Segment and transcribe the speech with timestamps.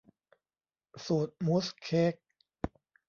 [1.05, 2.13] สูตรมูสเค้ก